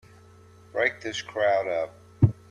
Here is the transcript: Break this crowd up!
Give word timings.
Break 0.71 1.01
this 1.01 1.21
crowd 1.21 1.67
up! 1.67 1.93